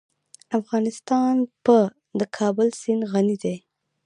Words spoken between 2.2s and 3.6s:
کابل سیند غني دی.